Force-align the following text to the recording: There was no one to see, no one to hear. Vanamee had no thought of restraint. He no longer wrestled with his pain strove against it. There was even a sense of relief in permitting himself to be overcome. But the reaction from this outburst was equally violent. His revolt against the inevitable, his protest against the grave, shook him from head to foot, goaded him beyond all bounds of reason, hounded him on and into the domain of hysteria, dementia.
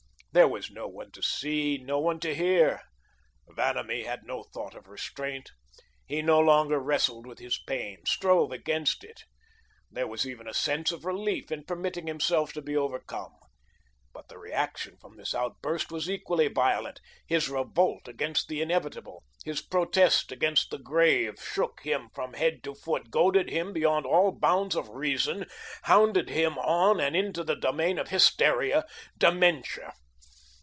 There 0.33 0.47
was 0.47 0.71
no 0.71 0.87
one 0.87 1.11
to 1.11 1.21
see, 1.21 1.77
no 1.77 1.99
one 1.99 2.21
to 2.21 2.33
hear. 2.33 2.83
Vanamee 3.49 4.05
had 4.05 4.23
no 4.23 4.43
thought 4.43 4.73
of 4.75 4.87
restraint. 4.87 5.51
He 6.05 6.21
no 6.21 6.39
longer 6.39 6.79
wrestled 6.79 7.27
with 7.27 7.39
his 7.39 7.57
pain 7.59 8.05
strove 8.07 8.49
against 8.53 9.03
it. 9.03 9.25
There 9.91 10.07
was 10.07 10.25
even 10.25 10.47
a 10.47 10.53
sense 10.53 10.93
of 10.93 11.03
relief 11.03 11.51
in 11.51 11.65
permitting 11.65 12.07
himself 12.07 12.53
to 12.53 12.61
be 12.61 12.77
overcome. 12.77 13.33
But 14.13 14.29
the 14.29 14.37
reaction 14.37 14.95
from 15.01 15.17
this 15.17 15.35
outburst 15.35 15.91
was 15.91 16.09
equally 16.09 16.47
violent. 16.47 17.01
His 17.27 17.49
revolt 17.49 18.07
against 18.07 18.47
the 18.47 18.61
inevitable, 18.61 19.23
his 19.43 19.61
protest 19.61 20.31
against 20.31 20.69
the 20.69 20.79
grave, 20.79 21.41
shook 21.43 21.81
him 21.81 22.07
from 22.15 22.35
head 22.35 22.63
to 22.63 22.73
foot, 22.73 23.09
goaded 23.11 23.49
him 23.49 23.73
beyond 23.73 24.05
all 24.05 24.31
bounds 24.31 24.75
of 24.77 24.87
reason, 24.87 25.45
hounded 25.83 26.29
him 26.29 26.57
on 26.59 27.01
and 27.01 27.17
into 27.17 27.43
the 27.43 27.57
domain 27.59 27.99
of 27.99 28.07
hysteria, 28.07 28.85
dementia. 29.17 29.93